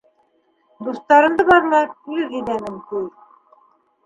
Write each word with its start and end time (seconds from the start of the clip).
Дуҫтарымды 0.87 1.45
барлап, 1.51 1.93
ил 2.17 2.27
гиҙәмен, 2.33 2.81
ти. 2.89 3.05